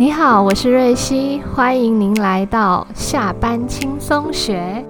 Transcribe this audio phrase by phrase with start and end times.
[0.00, 4.86] 你好，我是瑞希，欢迎您来到下班轻松学。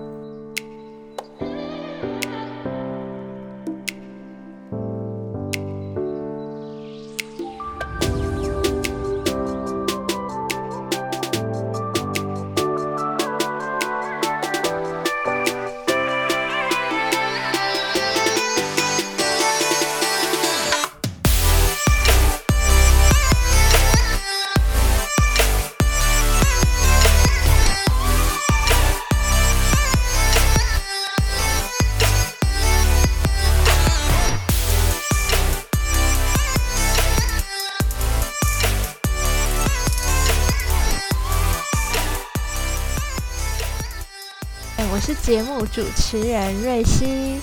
[44.98, 47.40] 我是节目主持人瑞希。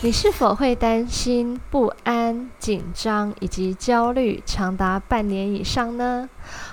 [0.00, 6.28] 你是否会担心、不安、紧张以及焦虑长达半年以上呢？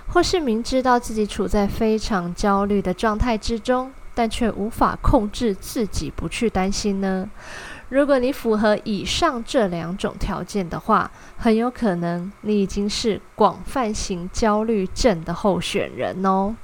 [0.08, 7.30] 或是明知道自己处在非常焦虑的状态之中，但却无法控制自己不去担心呢？
[7.88, 16.56] 如果你符合以上这两种条件的话，很有可能你已经是广泛型焦虑症的候选人哦。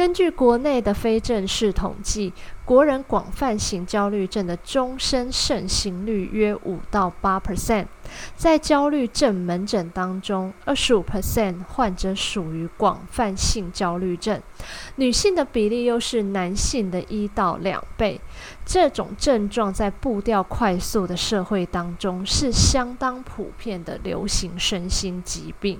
[0.00, 2.32] 根据国内的非正式统计，
[2.64, 7.84] 国人广泛型焦虑症的终身盛行率约五到八 percent。
[8.34, 14.40] 在焦虑症门诊当中，二十五 percent 患者属于广泛性焦虑症，
[14.96, 18.18] 女性的比例又是男性的一到两倍。
[18.64, 25.78] 这种症状在步调快速的社会当中，是相当普遍的流行身心疾病。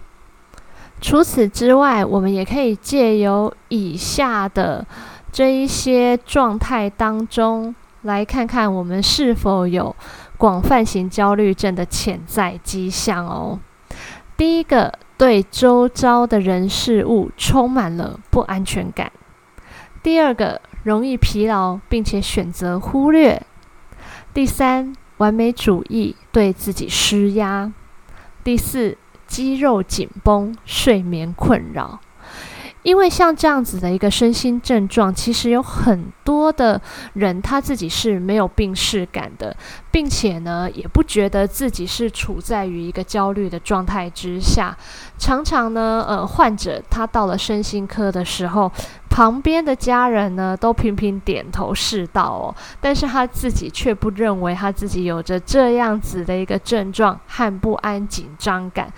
[1.01, 4.87] 除此之外，我们也可以借由以下的
[5.33, 9.97] 这一些状态当中，来看看我们是否有
[10.37, 13.59] 广泛型焦虑症的潜在迹象哦。
[14.37, 19.09] 第一个，对周遭的人事物充满了不安全感；
[20.03, 23.41] 第二个，容易疲劳，并且选择忽略；
[24.35, 27.73] 第三，完美主义，对自己施压；
[28.45, 28.99] 第四。
[29.31, 32.01] 肌肉紧绷、睡眠困扰，
[32.83, 36.81] 因为像这样子的一个身心症状，其实有很多的
[37.15, 39.57] 人他自己是没有病视感的，
[39.91, 44.77] 并且呢，也不觉得自己是处在于一个焦虑的状态之下。
[45.19, 48.71] 常常呢，呃，患者他到了身心科的时候。
[49.11, 58.91] 旁边的家人呢，都频频点头是道哦，但是他自己却不认为他自己有着这样子的一个症状和不安、紧张感。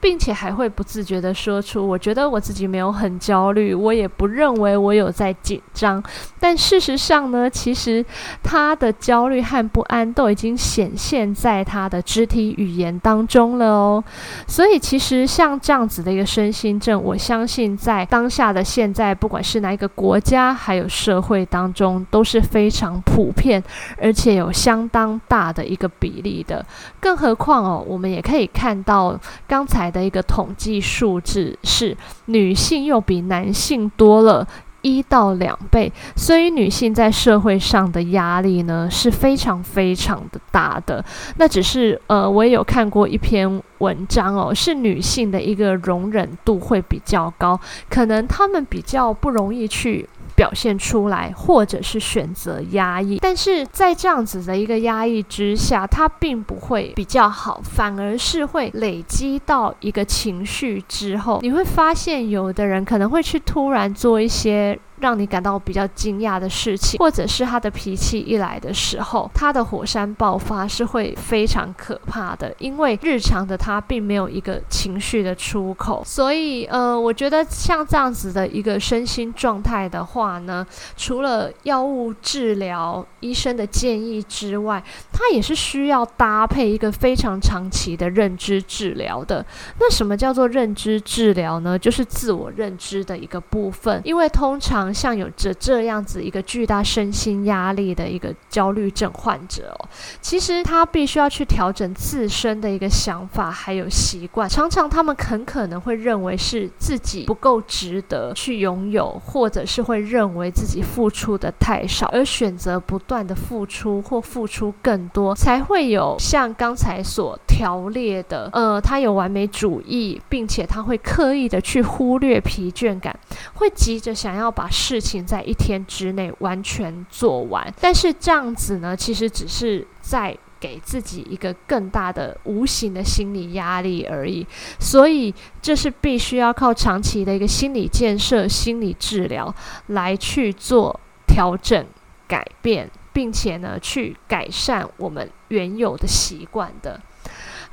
[0.00, 6.02] 并且还会不自觉地说出：“我觉得我自己没有很焦虑，我也不认为我有在紧张。”
[6.38, 8.04] 但事实上呢，其实
[8.42, 14.04] 他的焦虑和不安都已经显现在他的肢体语言当中了哦。
[14.46, 23.60] 所以，其实像这样子的一个身心症，我相信在当下的现在，不管是哪一个国家，还有社会当中，都是非常普遍，
[24.00, 26.64] 而且有相当大的一个比例的。
[27.00, 29.87] 更何况哦，我们也可以看到刚才。
[29.90, 34.46] 的一个统计数字是，女性又比男性多了
[34.82, 41.04] 一到两倍，所以女性在社会上的压力呢是非常非常的大的。
[41.36, 47.58] 那只是呃，我也有看过一篇文章哦，是女性的一个容忍度会比较高，
[47.90, 50.08] 可能她们比较不容易去。
[50.38, 64.78] 表现出来，或者是选择压抑，但是在这样子的一个压抑之下，它并不会比较好，反而是会累积到一个情绪之后，你会发现有的人可能会去突然做一些。
[65.00, 80.66] 让你感到比较惊讶的事情，或者是他的脾气一来的时候，他的火山爆发是会非常可怕的，因为日常的他并没有一个情绪的出口，所以呃，我觉得像这样子的一个身心状态的话呢，
[80.96, 84.82] 除了药物治疗、医生的建议之外，
[85.12, 89.44] 他也是需要搭配一个非常长期的认知治疗的。
[89.78, 91.78] 那什么叫做认知治疗呢？
[91.78, 94.87] 就是自我认知的一个部分，因为通常。
[94.92, 99.88] 像有着这样子一个巨大身心压力的一个焦虑症患者哦，
[100.20, 104.48] 其实他必须要去调整自身的一个想法还有习惯。
[104.48, 123.18] 常常他们很可能会认为是自己不够值得去拥有，或者是会认为自己付出的太少，而选择不断的付出或付出更多，才会有像刚才所条列的，呃，他有完美主义，并且他会刻意的去忽略疲倦感，
[123.54, 124.66] 会急着想要把。
[124.70, 134.46] 事情在一天之内完全做完，但是这样子呢，其实只是在给自己一个更大的无形的心理压力而已。
[134.78, 139.52] 所以，这是必须要靠长期的一个心理建设、心理治疗
[139.88, 141.84] 来去做调整、
[142.28, 147.00] 改变，并且呢，去改善我们原有的习惯的。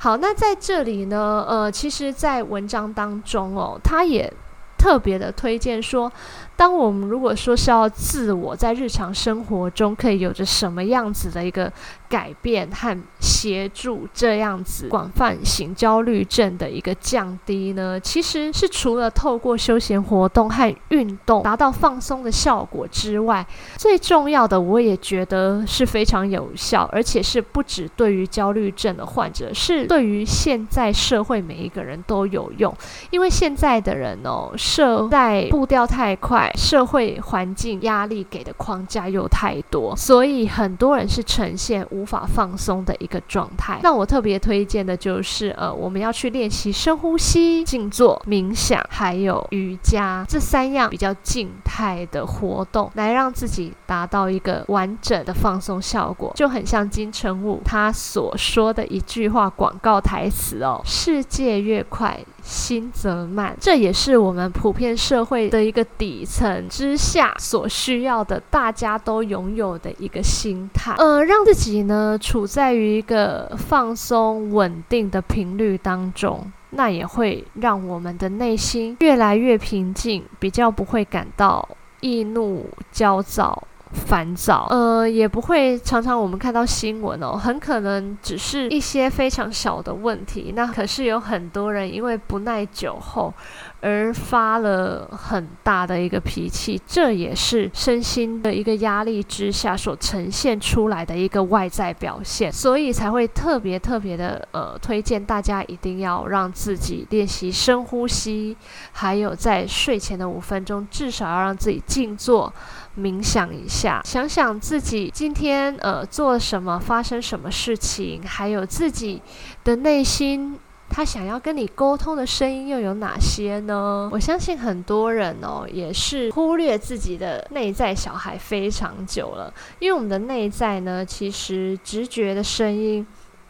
[0.06, 4.32] 好，那在这里呢，呃，其实，在文章当中哦，他也
[4.78, 6.12] 特别的推荐说。
[6.56, 11.70] 当我们如果说是要自我在日常生活中可以有着什么样子的一个
[12.08, 18.00] 改变和协助，这样子广泛型焦虑症的一个降低呢？
[18.00, 23.44] 其实是除了透过休闲活动和运动达到放松的效果之外，
[23.76, 32.74] 最重要的我也觉得是非常有效，而且是不止对于焦虑症的患者，是对于现在社会每一个人都有用。
[33.10, 36.45] 因为现在的人哦，社在步调太快。
[36.54, 43.80] 社会环境压力给的框架又太多，所以很多人是呈现无法放松的一个状态。
[43.82, 56.32] 那我特别推荐的就是，呃，我们要去练习深呼吸、静坐、冥想，还有瑜伽这三样比较静态的活动，来让自己达到一个完整的放松效果。
[56.34, 70.94] 就很像金城武他所说的一句话广告台词哦：“世界越快。”心则慢，这也是我们普遍社会的一个底层之下所需要的，大家都拥有的一个心态。
[70.98, 81.66] 呃，让自己呢处在于一个放松、稳定的频率当中，那也会让我们的内心越来越平静，比较不会感到
[82.00, 83.62] 易怒、焦躁。
[83.96, 93.32] 烦躁，呃，也不会常常我们看到新闻哦，很可能只是一些非常小的问题，那可是有很多人因为不耐酒后
[93.80, 108.56] 而发了很大的一个脾气，这也是身心的一个压力之下所呈现出来的一个外在表现，所以才会特别特别的呃推荐大家一定要让自己练习深呼吸，
[108.92, 112.52] 还有在睡前的五分钟至少要让自己静坐。
[112.98, 119.20] 冥想一下，想想自己今天呃做什么，发生什么事情，还有自己
[119.62, 124.08] 的内心，他想要跟你沟通的声音又有哪些呢？
[124.12, 133.06] 我相信很多人哦，也是忽略自己的内在小孩非常久了，因为我们的内在呢，其实直觉的声音。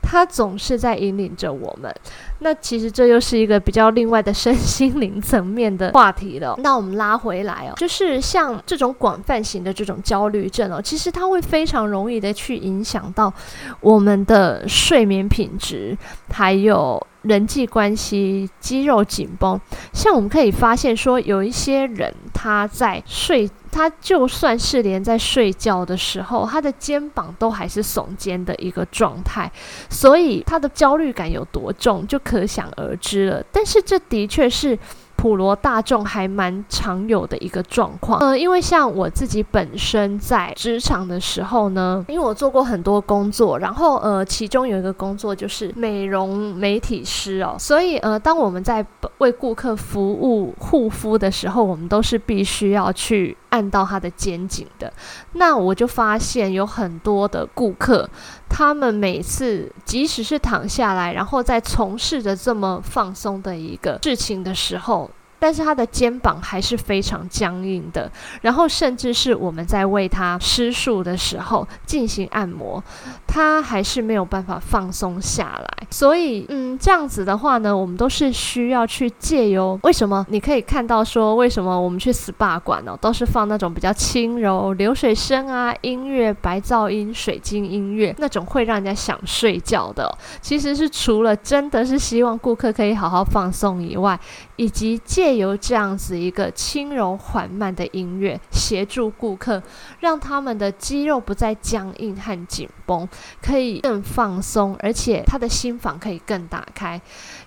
[0.09, 1.93] 它总是在引领着我们，
[2.39, 6.55] 那其实这又是一个比较另外的身心灵层面的话题了。
[6.63, 13.33] 那我们拉回来哦，就是像这种广泛型的这种焦虑症哦，其实它会非常容易的去影响到
[13.81, 15.99] 我们的睡眠品质，
[16.33, 17.05] 还有。
[17.23, 19.61] 人际关系、肌肉紧绷，
[19.93, 29.53] 像我们可以发现说，有一些人他在睡，他就算是连在睡觉的时候，他的肩膀都还是耸肩的一个状态，
[29.91, 33.45] 所以他的焦虑感有多重，就可想而知了。
[33.53, 34.79] 但是这的确是。
[35.19, 48.85] 普罗大众还蛮常有的一个状况，呃，因为像我自己本身在职场的时候呢，因为我做过很多工作，然后呃，其中有一个工作就是美容美体师哦，所以呃，当我们在
[49.19, 54.93] 为顾客服务护肤的时候，我们都是必须要去看到他的肩颈的。
[55.33, 58.07] 那我就发现有很多的顾客，
[58.51, 65.11] 他们每次即使是躺下来，然后在从事着这么放松的一个事情的时候。
[65.39, 68.11] 但是他的肩膀还是非常僵硬的，
[68.43, 72.83] 然后甚至是我们在为他施术的时候进行按摩，
[73.27, 75.87] 他还是没有办法放松下来。
[75.91, 80.25] 所以，嗯，这样子的话呢，我们都是需要去借由为什么？
[80.29, 94.19] 你可以看到说，为什么我们去 SPA 馆呢，都是放那种比较轻柔流水声啊、音乐、白噪音、水晶音乐那种会让人家想睡觉的，其实是除了真的是希望顾客可以好好放松以外，
[94.57, 95.37] 以及借。
[95.37, 99.63] 由这样子一个轻柔缓慢的音乐，协助顾客，
[100.01, 103.07] 让他们的肌肉不再僵硬和紧绷，
[103.43, 106.99] 可以更放松，而且他的心房可以更打开。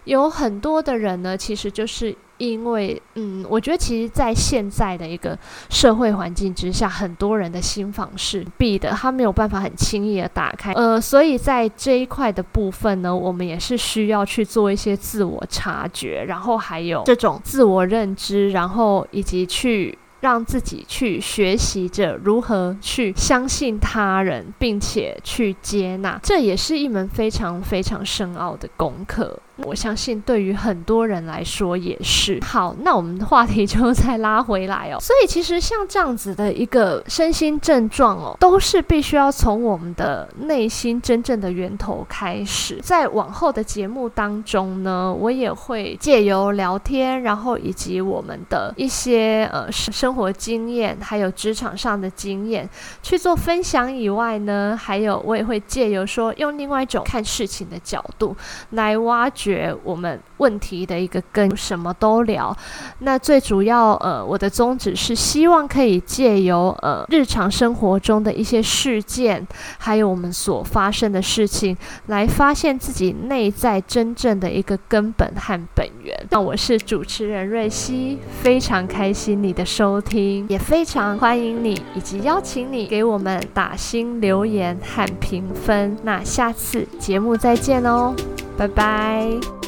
[0.03, 2.15] 有很多的人呢，其实就是。
[2.39, 5.37] 因为，嗯，我觉得其实，在现在的一个
[5.69, 10.71] 社会环境之下，很多人的心房是闭的，他没有办法很轻易的打开。
[10.73, 29.37] 呃，所以在这一块的部分呢，我们也是需要去做一些自我察觉，然后还有这种自我认知，然后以及去让自己去学习着如何去相信他人，并且去接纳，这也是一门非常非常深奥的功课。
[29.63, 32.39] 我相信对于很多人来说也是。
[32.45, 34.99] 好，那我们的话题就再拉回来哦。
[34.99, 42.79] 所以其实像这样子的一个身心症状哦，都是必须要从我们的内心真正的源头开始。
[42.81, 52.67] 在往后的节目当中呢，我也会借由聊天，然后以及我们的一些呃生活经验，还有职场上的经验
[53.01, 58.35] 去做分享以外呢，还有我也会借由说用另外一种看事情的角度
[58.71, 59.48] 来挖掘
[59.83, 62.55] 我们问题的一个根，什么都聊。
[62.99, 69.45] 那最主要呃，我的宗旨是希望可以借由呃日常生活中的一些事件，
[69.77, 71.75] 还有我们所发生的事情，
[72.07, 76.17] 来发现自己内在真正的一个根本和本源。
[76.29, 85.97] 那我是主持人瑞希，非常开心你的收听，也非常欢迎你以及邀请你给我们打新留言和评分。
[86.03, 88.13] 那下次节目再见哦，
[88.59, 89.58] 拜拜。